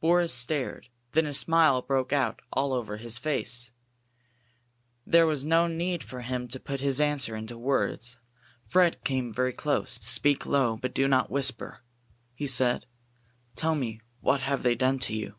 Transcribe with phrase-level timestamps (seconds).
[0.00, 3.70] Boris stared; then a smile broke out all over his face.
[5.06, 8.16] There was no need for him to put his answer into words.
[8.66, 9.92] Fred came very close.
[10.02, 11.84] "Speak low, but do not whisper,"
[12.34, 12.86] he said.
[13.54, 15.36] "Tell me, what have they done to you?"